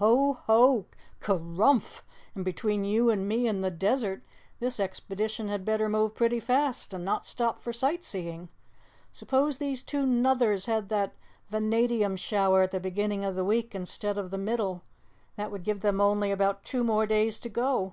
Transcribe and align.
Ho, 0.00 0.32
HO! 0.32 0.86
KERUMPH! 1.20 2.00
And 2.34 2.42
between 2.42 2.84
you 2.86 3.10
and 3.10 3.28
me 3.28 3.46
and 3.46 3.62
the 3.62 3.70
desert, 3.70 4.24
this 4.58 4.80
expedition 4.80 5.50
had 5.50 5.62
better 5.62 5.90
move 5.90 6.14
pretty 6.14 6.40
fast 6.40 6.94
and 6.94 7.04
not 7.04 7.26
stop 7.26 7.60
for 7.60 7.70
sightseeing. 7.70 8.48
Suppose 9.12 9.58
these 9.58 9.82
two 9.82 10.06
Nuthers 10.06 10.64
had 10.64 10.88
that 10.88 11.12
vanadium 11.50 12.16
shower 12.16 12.62
at 12.62 12.70
the 12.70 12.80
beginning 12.80 13.26
of 13.26 13.34
the 13.34 13.44
week 13.44 13.74
instead 13.74 14.16
of 14.16 14.30
the 14.30 14.38
middle, 14.38 14.84
that 15.36 15.50
would 15.50 15.64
give 15.64 15.82
them 15.82 16.00
only 16.00 16.30
about 16.30 16.64
two 16.64 16.82
more 16.82 17.04
days 17.04 17.38
to 17.40 17.50
go? 17.50 17.92